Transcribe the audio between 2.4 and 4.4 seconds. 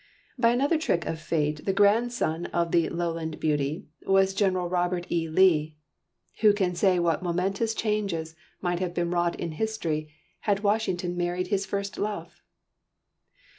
of the "Lowland Beauty" was